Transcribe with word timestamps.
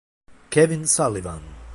Kevin 0.49 0.87
Sullivan 0.89 1.43